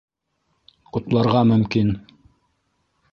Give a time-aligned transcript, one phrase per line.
[0.95, 1.93] -Ҡотларға мөмкин!